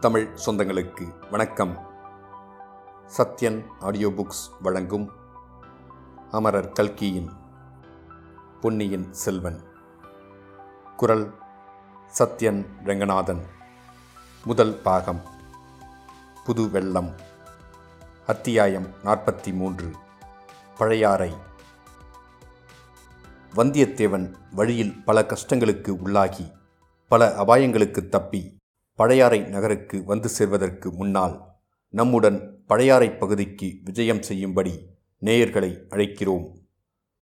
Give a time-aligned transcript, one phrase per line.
[0.00, 1.86] தமிழ் சொந்தங்களுக்கு வணக்கம்.
[3.18, 5.12] Sathyan audio books வழங்கும்
[6.30, 7.30] அமரர் கல்கியின்
[8.60, 9.60] பொன்னியின் செல்வன்.
[10.96, 11.34] குரல்
[12.18, 13.46] சத்யன் ரங்கநாதன்.
[14.44, 15.20] முதல் பாகம்.
[16.44, 17.14] புது வெள்ளம்.
[18.26, 19.90] அத்தியாயம் நாற்பத்தி மூன்று
[20.78, 21.34] பழையாறை.
[23.56, 26.52] வந்தியத்தேவன் வழியில் பல கஷ்டங்களுக்கு உள்ளாகி
[27.08, 28.56] பல அபாயங்களுக்கு தப்பி
[28.98, 31.34] பழையாறை நகருக்கு வந்து சேர்வதற்கு முன்னால்
[31.94, 34.72] நம்முடன் பழையாறை பகுதிக்கு விஜயம் செய்யும்படி
[35.22, 36.46] நேயர்களை அழைக்கிறோம்.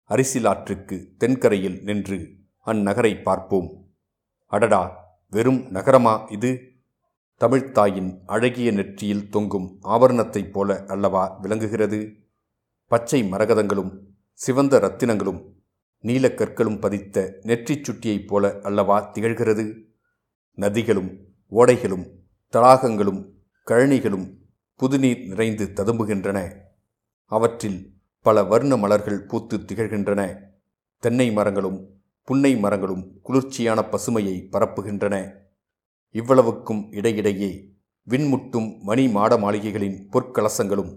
[0.10, 2.18] அரிசிலாற்றுக்கு தென்கரையில் நின்று
[2.66, 3.70] அந்நகரை பார்ப்போம்.
[4.46, 4.82] அடடா!
[5.30, 6.52] வெறும் நகரமா இது?
[7.38, 12.00] தமிழ்த்தாயின் அழகிய நெற்றியில் தொங்கும் ஆபரணத்தைப் போல அல்லவா விளங்குகிறது?
[12.88, 13.92] பச்சை மரகதங்களும்
[14.34, 15.42] சிவந்த ரத்தினங்களும்
[16.04, 19.66] நீலக்கற்களும் பதித்த நெற்றிச் சுட்டியைப் போல அல்லவா திகழ்கிறது?
[20.58, 21.12] நதிகளும்
[21.52, 22.06] ஓடைகளும்
[22.54, 23.22] தடாகங்களும்
[23.68, 24.28] கழனிகளும்
[24.76, 26.40] புதுநீர் நிறைந்து ததும்புகின்றன.
[27.26, 30.22] அவற்றில் பல வர்ண மலர்கள் பூத்து திகழ்கின்றன.
[31.00, 31.80] தென்னை மரங்களும்
[32.24, 35.16] புன்னை மரங்களும் குளிர்ச்சியான பசுமையை பரப்புகின்றன.
[36.12, 37.52] இவ்வளவுக்கும் இடையிடையே
[38.10, 40.94] விண்முட்டும் மணி மாட மாளிகைகளின் பொற்கலசங்களும்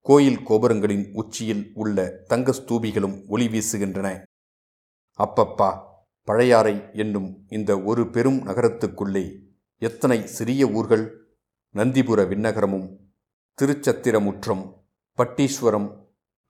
[0.00, 4.22] கோயில் கோபுரங்களின் உச்சியில் உள்ள தங்க ஸ்தூபிகளும் ஒளி வீசுகின்றன.
[5.18, 5.70] அப்பப்பா
[6.24, 9.24] பழையாறை என்னும் இந்த ஒரு பெரும் நகரத்துக்குள்ளே
[9.78, 11.04] எத்தனை சிறிய ஊர்கள்
[11.74, 12.86] நந்திபுர விண்ணகரமும்
[13.58, 14.62] திருச்சத்திரமுற்றம்
[15.18, 15.88] பட்டீஸ்வரம்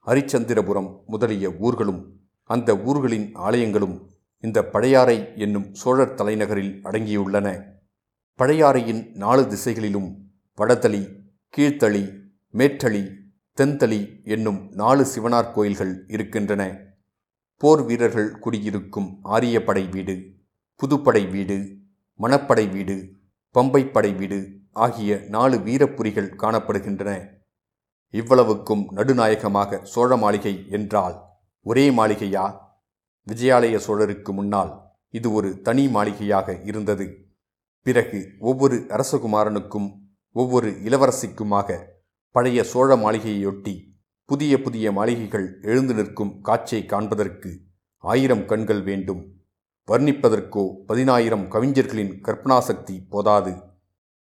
[0.07, 2.03] ஹரிச்சந்திரபுரம் முதலிய ஊர்களும்
[2.45, 3.97] அந்த ஊர்களின் ஆலயங்களும்
[4.41, 7.49] இந்த பழையாறை என்னும் சோழர் தலைநகரில் அடங்கியுள்ளன.
[8.39, 10.09] பழையாறையின் நாலு திசைகளிலும்
[10.59, 11.03] வடதளி
[11.57, 12.03] கீழ்த்தளி
[12.53, 13.03] மேற்றளி
[13.57, 16.63] தென்தளி என்னும் நாலு சிவனார் கோயில்கள் இருக்கின்றன.
[17.57, 20.17] போர் வீரர்கள் குடியிருக்கும் ஆரியப்படை வீடு
[20.81, 21.83] புதுப்படை வீடு
[22.21, 23.13] மணப்படை வீடு
[23.55, 27.33] பம்பைப்படை வீடு ஆகிய நாலு வீரப்புரிகள் காணப்படுகின்றன.
[28.11, 31.17] இவ்வளவுக்கும் நடுநாயகமாக சோழ மாளிகை என்றால்
[31.63, 32.63] ஒரே மாளிகையா?
[33.27, 37.29] விஜயாலய சோழருக்கு முன்னால் இது ஒரு தனி மாளிகையாக இருந்தது.
[37.83, 39.89] பிறகு ஒவ்வொரு அரசகுமாரனுக்கும்
[40.33, 41.79] ஒவ்வொரு இளவரசிக்குமாக
[42.31, 43.75] பழைய சோழ மாளிகையொட்டி
[44.25, 47.61] புதிய புதிய மாளிகைகள் எழுந்து நிற்கும் காட்சியை காண்பதற்கு
[47.99, 49.34] ஆயிரம் கண்கள் வேண்டும்.
[49.89, 53.53] வர்ணிப்பதற்கோ பதினாயிரம் கவிஞர்களின் கற்பனாசக்தி போதாது.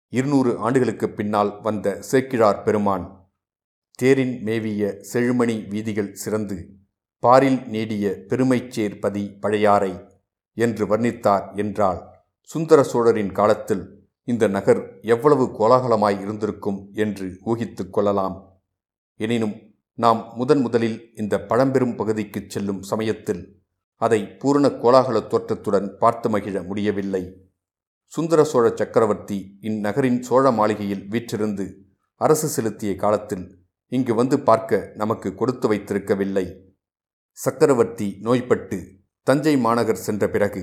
[0.08, 3.30] இருநூறு ஆண்டுகளுக்கு பின்னால் வந்த சேக்கிழார் பெருமான்
[3.94, 6.68] தேரின் மேவிய செழுமணி வீதிகள் சிறந்து
[7.18, 10.08] பாரில் நீடிய பெருமைச்சேர் பதி பழையாறை
[10.54, 12.00] என்று வர்ணித்தார் என்றால்
[12.42, 18.62] சுந்தர சோழரின் காலத்தில் இந்த நகர் எவ்வளவு கோலாகலமாய் இருந்திருக்கும் என்று ஊகித்துக் கொள்ளலாம்.
[19.16, 23.63] எனினும் நாம் முதன் முதலில் இந்த பழம்பெரும் பகுதிக்குச் செல்லும் சமயத்தில்
[23.96, 27.22] அதை பூரண கோலாகல தோற்றத்துடன் பார்த்து மகிழ முடியவில்லை.
[28.12, 31.64] சுந்தர சோழ சக்கரவர்த்தி இந்நகரின் சோழ மாளிகையில் வீற்றிருந்து
[32.20, 33.44] அரசு செலுத்திய காலத்தில்
[33.88, 36.44] இங்கு வந்து பார்க்க நமக்கு கொடுத்து வைத்திருக்கவில்லை.
[37.32, 38.78] சக்கரவர்த்தி நோய்பட்டு
[39.22, 40.62] தஞ்சை மாநகர் சென்ற பிறகு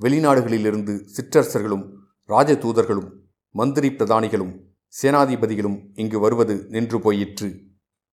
[0.00, 1.84] வெளிநாடுகளிலிருந்து சிற்றரசர்களும்
[2.28, 3.10] ராஜதூதர்களும்
[3.54, 4.54] மந்திரி பிரதானிகளும்
[5.02, 7.48] சேனாதிபதிகளும் இங்கு வருவது நின்று போயிற்று.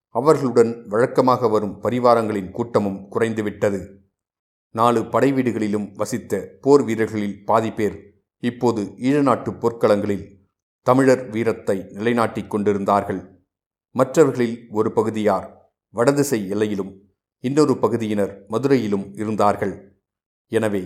[0.10, 3.80] அவர்களுடன் வழக்கமாக வரும் பரிவாரங்களின் கூட்டமும் குறைந்துவிட்டது.
[4.78, 7.96] நாலு படை வீடுகளிலும் வசித்த போர் வீரர்களில் பாதி பேர்
[8.44, 10.26] இப்போது ஈழநாட்டு போர்க்களங்களில்
[10.88, 13.22] தமிழர் வீரத்தை நிலைநாட்டிக் கொண்டிருந்தார்கள்.
[13.92, 15.48] மற்றவர்களில் ஒரு பகுதியார்
[15.94, 16.92] வடதிசை எல்லையிலும்
[17.44, 19.74] இன்னொரு பகுதியினர் மதுரையிலும் இருந்தார்கள்.
[20.52, 20.84] எனவே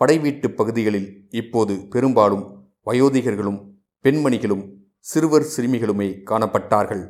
[0.00, 1.10] படைவீட்டு பகுதிகளில்
[1.40, 2.46] இப்போது பெரும்பாலும்
[2.86, 3.60] வயோதிகர்களும்
[4.04, 4.64] பெண்மணிகளும்
[4.98, 7.04] சிறுவர் சிறுமிகளுமே காணப்பட்டார்கள்.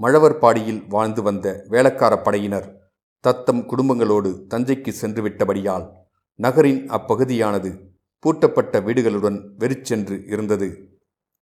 [0.00, 2.68] மழவர்பாடியில் வாழ்ந்து வந்த வேளக்கார படையினர்
[3.20, 5.90] தத்தம் குடும்பங்களோடு தஞ்சைக்கு சென்றுவிட்டபடியால்
[6.34, 7.70] நகரின் அப்பகுதியானது
[8.24, 10.68] பூட்டப்பட்ட வீடுகளுடன் வெறிச்சென்று இருந்தது.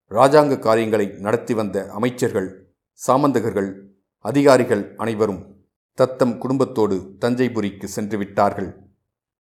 [0.09, 2.76] இராஜாங்க காரியங்களை நடத்தி வந்த அமைச்சர்கள்
[3.08, 3.70] சாமந்தகர்கள்
[4.18, 8.70] அதிகாரிகள் அனைவரும் தத்தம் குடும்பத்தோடு தஞ்சைபுரிக்கு சென்று விட்டார்கள்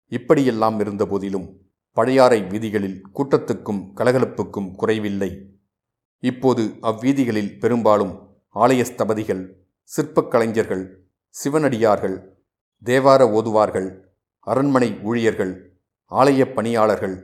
[0.09, 1.47] இப்படியெல்லாம் இருந்தபோதிலும்
[1.93, 5.31] பழையாறை வீதிகளில் கூட்டத்துக்கும் கலகலப்புக்கும் குறைவில்லை.
[6.19, 8.15] இப்போது அவ்வீதிகளில் பெரும்பாலும்
[8.55, 9.49] ஆலய ஸ்தபதிகள்
[9.83, 11.04] சிற்பக் கலைஞர்கள்
[11.35, 12.17] சிவனடியார்கள்
[12.83, 13.89] தேவார ஓதுவார்கள்
[14.47, 15.53] அரண்மனை ஊழியர்கள்
[16.13, 17.17] ஆலய பணியாளர்கள்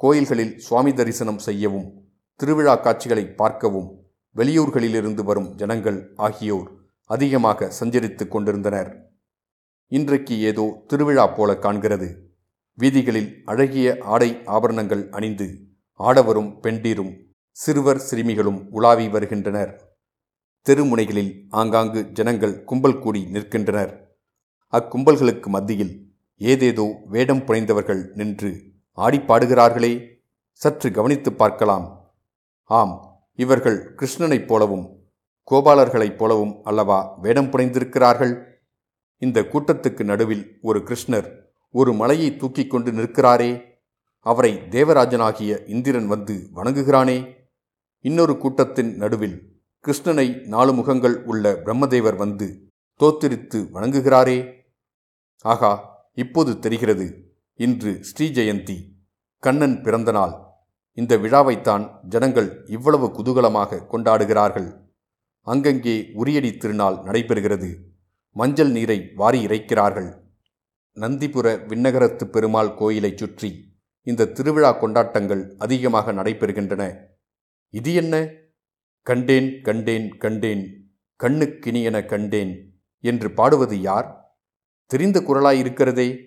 [0.00, 1.88] கோயில்களில் சுவாமி தரிசனம் செய்யவும்
[2.40, 3.88] திருவிழா காட்சிகளை பார்க்கவும்
[4.36, 6.68] வெளியூர்களிலிருந்து வரும் ஜனங்கள் ஆகியோர்
[7.10, 8.90] அதிகமாக சஞ்சரித்து கொண்டிருந்தனர்.
[9.92, 12.08] இன்றைக்கு ஏதோ திருவிழா போல காண்கிறது.
[12.78, 15.48] வீதிகளில் அழகிய ஆடை ஆபரணங்கள் அணிந்து
[16.00, 17.12] ஆடவரும் பெண்டீரும்
[17.56, 19.72] சிறுவர் சிறுமிகளும் உலாவி வருகின்றனர்.
[20.68, 24.16] தெருமுனைகளில் ஆங்காங்கு ஜனங்கள் கும்பல் கூடி நிற்கின்றனர்.
[24.72, 30.06] அக்கும்பல்களுக்கு மத்தியில் ஏதேதோ வேடம் புனைந்தவர்கள் நின்று ஆடிப்பாடுகிறார்களே
[30.52, 32.14] சற்று கவனித்துப் பார்க்கலாம்.
[32.64, 35.04] ஆம் இவர்கள் கிருஷ்ணனைப் போலவும்
[35.50, 38.44] கோபாலர்களைப் போலவும் அல்லவா வேடம் புனைந்திருக்கிறார்கள்?
[39.16, 41.38] இந்த கூட்டத்துக்கு நடுவில் ஒரு கிருஷ்ணர்
[41.70, 43.62] ஒரு மலையை தூக்கிக் கொண்டு நிற்கிறாரே.
[44.20, 47.34] அவரை தேவராஜனாகிய இந்திரன் வந்து வணங்குகிறானே.
[48.00, 52.46] இன்னொரு கூட்டத்தின் நடுவில் கிருஷ்ணனை நாலு முகங்கள் உள்ள பிரம்மதேவர் வந்து
[53.00, 54.38] தோத்திரித்து வணங்குகிறாரே.
[55.44, 55.70] ஆகா
[56.14, 57.06] இப்போது தெரிகிறது.
[57.54, 58.76] இன்று ஸ்ரீ ஜெயந்தி
[59.38, 60.34] கண்ணன் பிறந்த நாள்.
[60.92, 64.68] இந்த விழாவைத்தான் ஜனங்கள் இவ்வளவு குதூகலமாக கொண்டாடுகிறார்கள்.
[65.46, 67.70] அங்கங்கே உரியடி திருநாள் நடைபெறுகிறது.
[68.36, 70.10] மஞ்சள் நீரை வாரி இறைக்கிறார்கள்.
[70.96, 73.50] நந்திபுர விண்ணகரத்து பெருமாள் கோயிலைச் சுற்றி
[74.02, 76.82] இந்த திருவிழா கொண்டாட்டங்கள் அதிகமாக நடைபெறுகின்றன.
[77.70, 78.14] இது என்ன?
[79.02, 80.92] கண்டேன் கண்டேன் கண்டேன்
[81.22, 84.36] கண்ணுக்கினியென கண்டேன் என்று பாடுவது யார்?
[84.86, 86.26] தெரிந்த குரலாயிருக்கிறதே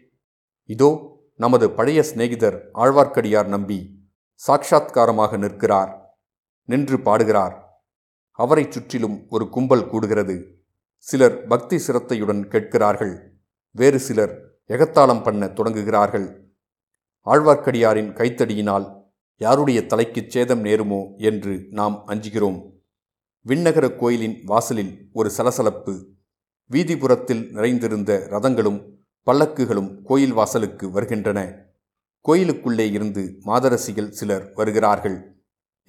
[0.63, 4.09] இதோ நமது பழைய சிநேகிதர் ஆழ்வார்க்கடியார் நம்பி
[4.47, 6.17] சாட்சாத்காரமாக நிற்கிறார்
[6.63, 7.81] நின்று பாடுகிறார்.
[8.31, 10.55] அவரைச் சுற்றிலும் ஒரு கும்பல் கூடுகிறது.
[10.97, 13.41] சிலர் பக்தி சிரத்தையுடன் கேட்கிறார்கள்.
[13.71, 16.27] வேறு சிலர் எகத்தாளம் பண்ண தொடங்குகிறார்கள்.
[17.25, 19.02] ஆழ்வார்க்கடியாரின் கைத்தடியினால்
[19.43, 22.59] யாருடைய தலைக்குச் சேதம் நேருமோ என்று நாம் அஞ்சுகிறோம்.
[23.45, 25.93] விண்ணகர கோயிலின் வாசலில் ஒரு சலசலப்பு
[26.71, 28.79] வீதிபுறத்தில் நிறைந்திருந்த ரதங்களும்
[29.27, 31.39] பல்லக்குகளும் கோயில் வாசலுக்கு வருகின்றன.
[32.25, 35.17] கோயிலுக்குள்ளே இருந்து மாதரசிகள் சிலர் வருகிறார்கள்.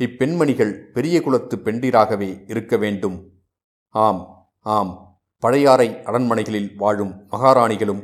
[0.00, 3.16] இப்பெண்மணிகள் பெரிய குலத்து பெண்டிராகவே இருக்க வேண்டும்.
[3.94, 4.22] ஆம்
[4.60, 4.92] ஆம்
[5.42, 8.02] பழையாறை அரண்மனைகளில் வாழும் மகாராணிகளும்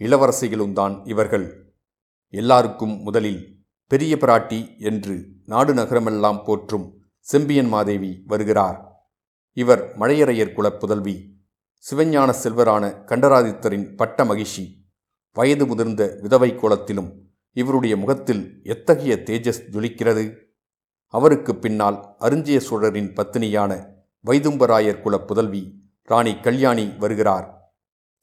[0.00, 1.46] இளவரசிகளும் தான் இவர்கள்.
[2.34, 3.42] எல்லாருக்கும் முதலில்
[3.88, 9.08] பெரிய பிராட்டி என்று நாடு நகரமெல்லாம் போற்றும் செம்பியன் மாதேவி வருகிறார்.
[9.52, 11.36] இவர் மழையரையர் குலப் புதல்வி
[11.84, 14.84] சிவஞான செல்வரான கண்டராதித்தரின் பட்ட மகிழ்ச்சி
[15.32, 20.36] வயது முதிர்ந்த விதவை கோலத்திலும் இவருடைய முகத்தில் எத்தகைய தேஜஸ் ஜொலிக்கிறது?
[21.06, 23.86] அவருக்கு பின்னால் அருஞ்சிய சோழரின் பத்தினியான
[24.26, 25.62] வைதும்பராயர் குல புதல்வி
[26.02, 27.72] ராணி கல்யாணி வருகிறார்.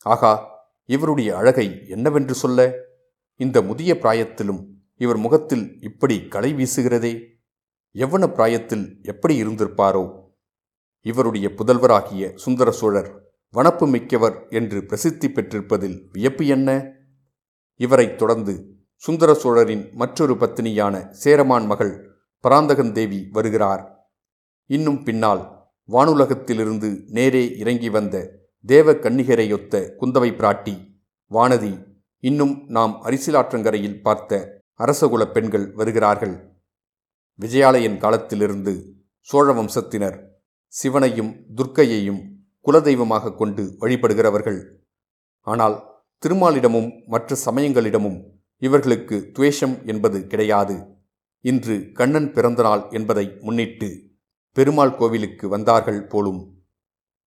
[0.01, 0.49] ஆகா
[0.85, 2.73] இவருடைய அழகை என்னவென்று சொல்ல?
[3.35, 7.25] இந்த முதிய பிராயத்திலும் இவர் முகத்தில் இப்படி களை வீசுகிறதே?
[7.93, 10.23] எவ்வன பிராயத்தில் எப்படி இருந்திருப்பாரோ?
[11.01, 16.91] இவருடைய புதல்வராகிய சுந்தர சோழர் வனப்பு மிக்கவர் என்று பிரசித்தி பெற்றிருப்பதில் வியப்பு என்ன?
[17.75, 22.11] இவரைத் தொடர்ந்து சுந்தர சோழரின் மற்றொரு பத்தினியான சேரமான் மகள்
[22.47, 24.11] பராந்தகந்தேவி வருகிறார்.
[24.65, 30.75] இன்னும் பின்னால் வானுலகத்திலிருந்து நேரே இறங்கி வந்த தேவ கன்னிகரையொத்த குந்தவை பிராட்டி
[31.31, 31.85] வானதி
[32.19, 36.59] இன்னும் நாம் அரிசிலாற்றங்கரையில் பார்த்த அரசகுலப் பெண்கள் வருகிறார்கள்.
[37.39, 40.27] விஜயாலயன் காலத்திலிருந்து சோழ வம்சத்தினர்
[40.67, 42.29] சிவனையும் துர்க்கையையும்
[42.65, 44.67] குலதெய்வமாக கொண்டு வழிபடுகிறவர்கள்.
[45.41, 48.23] ஆனால் திருமாலிடமும் மற்ற சமயங்களிடமும்
[48.57, 50.85] இவர்களுக்கு துவேஷம் என்பது கிடையாது.
[51.41, 54.01] இன்று கண்ணன் பிறந்தநாள் என்பதை முன்னிட்டு
[54.51, 56.63] பெருமாள் கோவிலுக்கு வந்தார்கள் போலும்.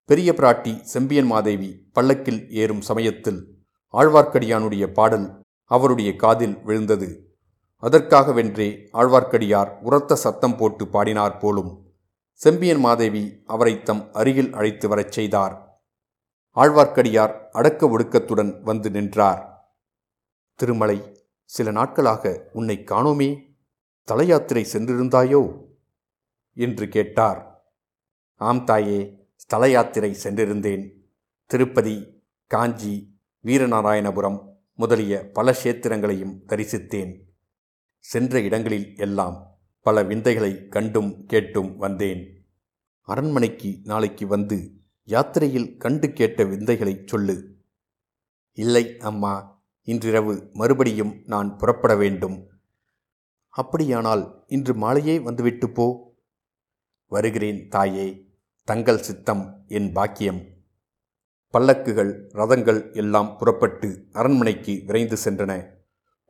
[0.04, 7.27] பெரிய பிராட்டி செம்பியன் மாதேவி பல்லக்கில் ஏறும் சமயத்தில் ஆழ்வார்க்கடியானுடைய பாடல் அவருடைய காதில் விழுந்தது.
[7.82, 11.92] அதற்காகவென்றே ஆழ்வார்க்கடியார் உரத்த சத்தம் போட்டு பாடினார் போலும்.
[12.32, 15.82] செம்பியன் மாதேவி அவரை தம் அருகில் அழைத்து வரச் செய்தார்.
[16.56, 19.72] ஆழ்வார்க்கடியார் அடக்க ஒடுக்கத்துடன் வந்து நின்றார்.
[20.54, 23.56] திருமலை சில நாட்களாக உன்னை காணோமே.
[24.12, 25.64] தலையாத்திரை சென்றிருந்தாயோ?
[26.54, 27.70] என்று கேட்டார்.
[28.34, 30.90] ஆம் தாயே ஸ்தல யாத்திரை சென்றிருந்தேன்.
[31.46, 37.27] திருப்பதி காஞ்சி வீரநாராயணபுரம் முதலிய பல கஷேத்திரங்களையும் தரிசித்தேன்.
[38.10, 42.46] சென்ற இடங்களில் எல்லாம் பல விந்தைகளை கண்டும் கேட்டும் வந்தேன்.
[43.02, 44.72] அரண்மனைக்கு நாளைக்கு வந்து
[45.04, 47.56] யாத்திரையில் கண்டு கேட்ட விந்தைகளை சொல்லு.
[48.52, 52.50] இல்லை அம்மா இன்றிரவு மறுபடியும் நான் புறப்பட வேண்டும்.
[53.48, 56.14] அப்படியானால் இன்று மாலையே வந்துவிட்டு போ.
[57.06, 58.28] வருகிறேன் தாயே
[58.64, 60.46] தங்கள் சித்தம் என் பாக்கியம்.
[61.52, 65.77] பல்லக்குகள் ரதங்கள் எல்லாம் புறப்பட்டு அரண்மனைக்கு விரைந்து சென்றன.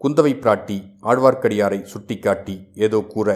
[0.01, 3.29] குந்தவை பிராட்டி ஆழ்வார்க்கடியாரை சுட்டிக்காட்டி ஏதோ கூற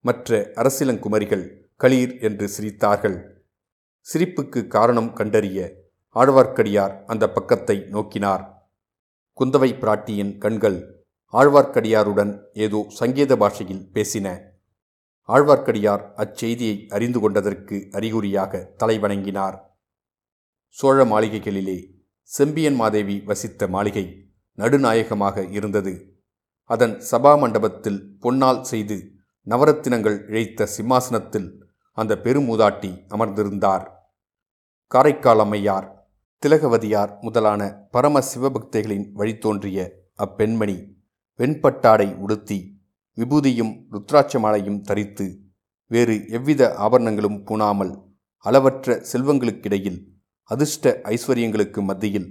[0.00, 1.44] மற்ற அரசிலங்குமரிகள்
[1.80, 3.16] களீர் என்று சிரித்தார்கள்.
[4.06, 5.68] சிரிப்புக்கு காரணம் கண்டறிய
[6.16, 8.44] ஆழ்வார்க்கடியார் அந்த பக்கத்தை நோக்கினார்.
[9.38, 10.78] குந்தவை பிராட்டியின் கண்கள்
[11.32, 14.26] ஆழ்வார்க்கடியாருடன் ஏதோ சங்கேத பாஷையில் பேசின.
[15.28, 19.56] ஆழ்வார்க்கடியார் அச்செய்தியை அறிந்து கொண்டதற்கு அறிகுறியாக தலைவணங்கினார்.
[20.68, 21.78] சோழ மாளிகைகளிலே
[22.30, 24.06] செம்பியன் மாதேவி வசித்த மாளிகை
[24.58, 25.92] நடுநாயகமாக இருந்தது.
[26.70, 28.96] அதன் சபா மண்டபத்தில் பொன்னால் செய்து
[29.46, 31.48] நவரத்தினங்கள் இழைத்த சிம்மாசனத்தில்
[31.98, 33.84] அந்த பெருமூதாட்டி அமர்ந்திருந்தார்.
[34.90, 35.86] காரைக்கால் அம்மையார்
[36.42, 39.78] திலகவதியார் முதலான பரம சிவபக்தைகளின் வழித்தோன்றிய
[40.18, 40.76] அப்பெண்மணி
[41.38, 42.58] வெண்பட்டாடை உடுத்தி
[43.18, 45.26] விபூதியும் ருத்ராட்ச மாலையும் தரித்து
[45.90, 47.92] வேறு எவ்வித ஆபரணங்களும் பூணாமல்
[48.44, 49.98] அளவற்ற செல்வங்களுக்கிடையில்
[50.50, 52.28] அதிர்ஷ்ட ஐஸ்வர்யங்களுக்கு மத்தியில்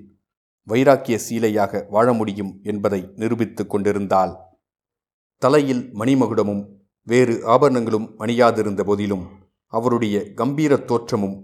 [0.68, 4.34] வைராக்கிய சீலையாக வாழ முடியும் என்பதை நிரூபித்துக் கொண்டிருந்தாள்.
[5.42, 6.64] தலையில் மணிமகுடமும்
[7.08, 9.26] வேறு ஆபரணங்களும் அணியாதிருந்த போதிலும்
[9.74, 11.38] அவருடைய கம்பீர தோற்றமும்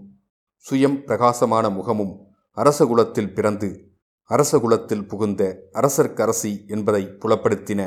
[0.66, 2.14] சுயம் பிரகாசமான முகமும்
[2.56, 3.68] அரசகுலத்தில் பிறந்து
[4.30, 5.42] அரசகுலத்தில் புகுந்த
[5.74, 7.80] அரசர்க்கரசி என்பதை புலப்படுத்தின.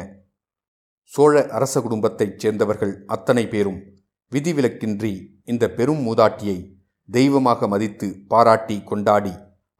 [1.04, 3.80] சோழ அரச குடும்பத்தைச் சேர்ந்தவர்கள் அத்தனை பேரும்
[4.32, 5.13] விதிவிலக்கின்றி
[5.46, 6.58] இந்த பெரும் மூதாட்டியை
[7.10, 9.34] தெய்வமாக மதித்து பாராட்டி கொண்டாடி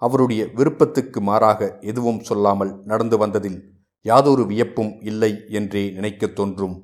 [0.05, 6.75] அவருடைய விருப்பத்துக்கு மாறாக எதுவும் சொல்லாமல் நடந்து வந்ததில் யாதொரு வியப்பும் இல்லை என்றே நினைக்கத் தோன்றும்.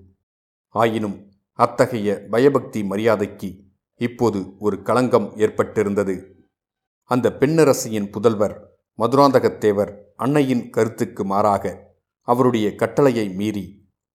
[0.70, 1.18] ஆயினும்
[1.54, 3.50] அத்தகைய பயபக்தி மரியாதைக்கு
[3.98, 6.16] இப்போது ஒரு களங்கம் ஏற்பட்டிருந்தது.
[7.04, 8.56] அந்த பெண்ணரசியின் புதல்வர்
[9.00, 13.66] மதுராந்தகத்தேவர் அன்னையின் கருத்துக்கு மாறாக அவருடைய கட்டளையை மீறி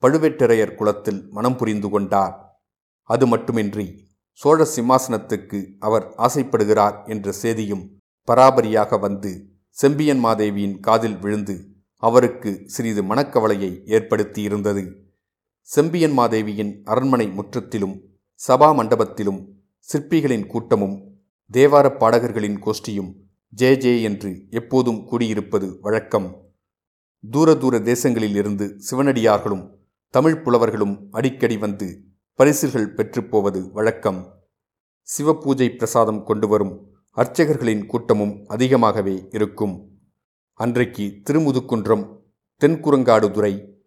[0.03, 2.61] பழுவேட்டரையர் குலத்தில் மனம் புரிந்து கொண்டார்.
[3.03, 7.96] அது மட்டுமின்றி சோழ சிம்மாசனத்துக்கு அவர் ஆசைப்படுகிறார் என்ற செய்தியும்
[8.27, 9.31] பராபரியாக வந்து
[9.69, 14.93] செம்பியன் மாதேவியின் காதில் விழுந்து அவருக்கு சிறிது மனக்கவலையை ஏற்படுத்தியிருந்தது.
[15.63, 17.95] செம்பியன் மாதேவியின் அரண்மனை முற்றத்திலும்
[18.49, 19.41] சபா மண்டபத்திலும்
[19.93, 20.97] சிற்பிகளின் கூட்டமும்
[21.53, 23.13] தேவார பாடகர்களின் கோஷ்டியும்
[23.49, 26.29] ஜே ஜே என்று எப்போதும் கூடியிருப்பது வழக்கம்.
[27.31, 29.65] தூர தூர தேசங்களில் இருந்து சிவனடியார்களும்
[30.11, 32.03] தமிழ் புலவர்களும் அடிக்கடி வந்து
[32.35, 34.21] பரிசுகள் பெற்றுப்போவது வழக்கம்.
[35.09, 36.75] சிவபூஜை பிரசாதம் கொண்டு வரும்
[37.17, 39.91] அர்ச்சகர்களின் கூட்டமும் அதிகமாகவே இருக்கும்.
[40.53, 42.19] அன்றைக்கு திருமுதுக்குன்றம்
[42.61, 43.79] தென்குரங்காடுதுறை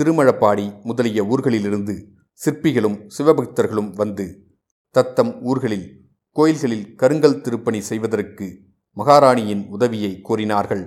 [0.00, 2.06] திருமழப்பாடி முதலிய ஊர்களிலிருந்து
[2.44, 4.48] சிற்பிகளும் சிவபக்தர்களும் வந்து
[4.90, 8.58] தத்தம் ஊர்களில் கோயில்களில் கருங்கல் திருப்பணி செய்வதற்கு
[8.92, 10.84] மகாராணியின் உதவியை கோரினார்கள்.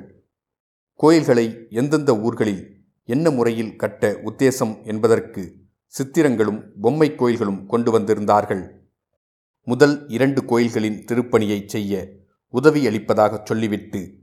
[0.93, 5.53] கோயில்களை எந்தெந்த ஊர்களில் என்ன முறையில் கட்ட உத்தேசம் என்பதற்கு
[5.87, 8.76] சித்திரங்களும் பொம்மை கோயில்களும் கொண்டு வந்திருந்தார்கள்.
[9.67, 12.09] முதல் இரண்டு கோயில்களின் திருப்பணியை செய்ய
[12.47, 14.19] உதவி அளிப்பதாகச் சொல்லிவிட்டு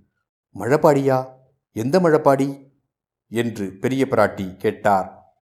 [0.55, 1.27] மழப்பாடியா
[1.73, 2.73] எந்த மழப்பாடி
[3.29, 5.37] என்று பெரிய பிராட்டி கேட்டார்.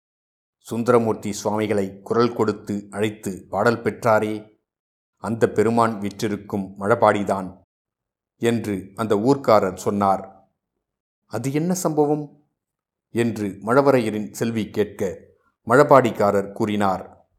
[0.57, 4.59] சுந்தரமூர்த்தி சுவாமிகளை குரல் கொடுத்து அழைத்து பாடல் பெற்றாரே
[5.17, 7.57] அந்த பெருமான் விற்றிருக்கும் மழபாடிதான்
[8.37, 10.51] என்று அந்த ஊர்க்காரர் சொன்னார்.
[11.25, 12.43] அது என்ன சம்பவம்?
[13.09, 15.17] என்று மழவரையரின் செல்வி கேட்க
[15.67, 17.29] மழபாடிக்காரர் கூறினார்.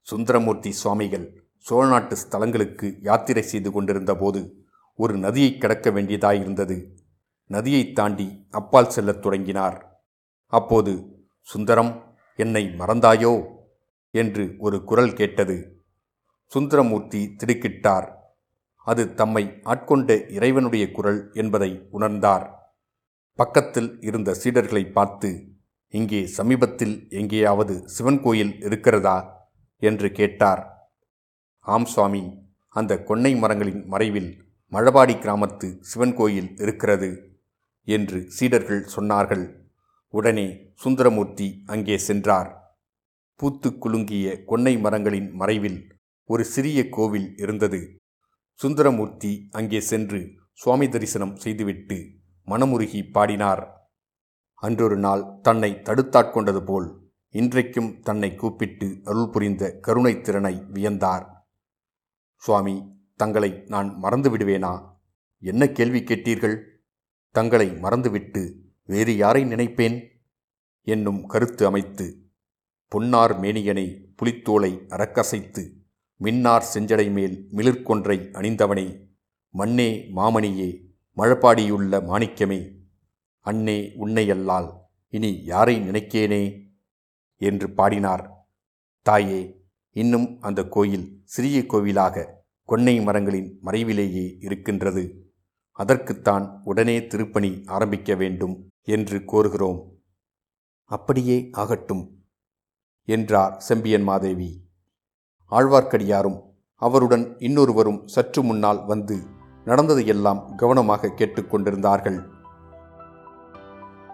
[0.00, 6.96] சுந்தரமூர்த்தி சுவாமிகள் சோழநாட்டு ஸ்தலங்களுக்கு யாத்திரை செய்து கொண்டிருந்த போது ஒரு நதியை கடக்க வேண்டியதாயிருந்தது.
[7.44, 10.04] நதியை தாண்டி அப்பால் செல்லத் தொடங்கினார்.
[10.46, 13.54] அப்போது சுந்தரம் என்னை மறந்தாயோ?
[14.10, 15.84] என்று ஒரு குரல் கேட்டது.
[16.46, 18.14] சுந்தரமூர்த்தி திடுக்கிட்டார்.
[18.84, 22.50] அது தம்மை ஆட்கொண்ட இறைவனுடைய குரல் என்பதை உணர்ந்தார்.
[23.34, 25.46] பக்கத்தில் இருந்த சீடர்களை பார்த்து
[25.88, 29.48] இங்கே சமீபத்தில் எங்கேயாவது சிவன் கோயில் இருக்கிறதா?
[29.78, 30.75] என்று கேட்டார்.
[31.66, 37.38] ஆம் சுவாமி அந்த கொன்னை மரங்களின் மறைவில் மழபாடி கிராமத்து சிவன் கோயில் இருக்கிறது
[37.84, 39.52] என்று சீடர்கள் சொன்னார்கள்.
[40.08, 42.78] உடனே சுந்தரமூர்த்தி அங்கே சென்றார்.
[43.36, 47.96] பூத்து குலுங்கிய கொன்னை மரங்களின் மறைவில் ஒரு சிறிய கோவில் இருந்தது.
[48.54, 52.10] சுந்தரமூர்த்தி அங்கே சென்று சுவாமி தரிசனம் செய்துவிட்டு
[52.46, 53.90] மனமுருகி பாடினார்.
[54.54, 61.35] அன்றொரு நாள் தன்னை தடுத்தாட்கொண்டது போல் இன்றைக்கும் தன்னை கூப்பிட்டு அருள் புரிந்த கருணைத் திறனை வியந்தார்.
[62.36, 64.98] சுவாமி தங்களை நான் மறந்து விடுவேனா?
[65.38, 66.62] என்ன கேள்வி கேட்டீர்கள்?
[67.30, 70.08] தங்களை மறந்துவிட்டு வேறு யாரை நினைப்பேன்?
[70.82, 72.30] என்னும் கருத்து அமைத்து
[72.88, 75.74] பொன்னார் மேனியனை புலித்தோலை அறக்கசைத்து
[76.16, 79.08] மின்னார் செஞ்சடை மேல் மிளிர்கொன்றை அணிந்தவனே
[79.54, 82.78] மண்ணே மாமணியே மழப்பாடியுள்ள மாணிக்கமே
[83.40, 84.72] அன்னே உன்னையல்லால்
[85.08, 86.64] இனி யாரை நினைக்கேனே?
[87.36, 88.46] என்று பாடினார்.
[89.02, 89.55] தாயே
[89.96, 92.24] இன்னும் அந்த கோயில் சிறிய கோவிலாக
[92.68, 95.04] கொன்னை மரங்களின் மறைவிலேயே இருக்கின்றது.
[95.72, 99.80] அதற்குத்தான் உடனே திருப்பணி ஆரம்பிக்க வேண்டும் என்று கோருகிறோம்.
[100.90, 102.04] அப்படியே ஆகட்டும்
[103.08, 104.50] என்றார் செம்பியன் மாதேவி.
[105.50, 106.38] ஆழ்வார்க்கடியாரும்
[106.82, 109.16] அவருடன் இன்னொருவரும் சற்று முன்னால் வந்து
[109.64, 112.18] நடந்ததையெல்லாம் கவனமாக கேட்டுக்கொண்டிருந்தார்கள்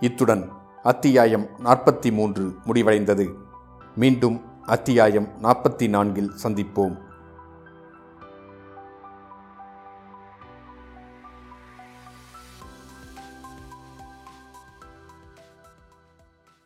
[0.01, 0.45] இத்துடன்
[0.83, 3.27] அத்தியாயம் நாற்பத்தி மூன்று முடிவடைந்தது.
[3.97, 6.97] மீண்டும் அத்தியாயம் நாற்பத்தி நான்கில் சந்திப்போம்.